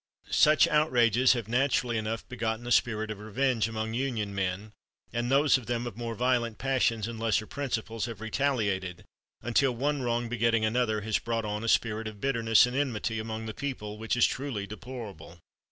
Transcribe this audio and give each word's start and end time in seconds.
"Such 0.31 0.67
outrages 0.67 1.33
have 1.33 1.47
naturally 1.47 1.95
enough 1.95 2.27
begotten 2.27 2.65
a 2.65 2.71
spirit 2.71 3.11
of 3.11 3.19
revenge 3.19 3.67
among 3.67 3.93
Union 3.93 4.33
men, 4.33 4.71
and 5.13 5.29
those 5.29 5.59
of 5.59 5.67
them 5.67 5.85
of 5.85 5.95
more 5.95 6.15
violent 6.15 6.57
passions 6.57 7.07
and 7.07 7.19
lesser 7.19 7.45
principles 7.45 8.05
have 8.05 8.19
retaliated, 8.19 9.03
until 9.43 9.73
one 9.73 10.01
wrong 10.01 10.27
begetting 10.27 10.65
another 10.65 11.01
has 11.01 11.19
brought 11.19 11.45
on 11.45 11.63
a 11.63 11.67
spirit 11.67 12.07
of 12.07 12.19
bitterness 12.19 12.65
and 12.65 12.75
enmity 12.75 13.19
among 13.19 13.45
the 13.45 13.53
people 13.53 13.99
which 13.99 14.17
is 14.17 14.25
truly 14.25 14.65
deplorable. 14.65 15.37